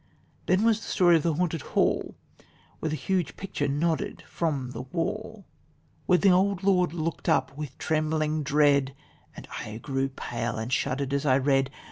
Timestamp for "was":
0.63-0.79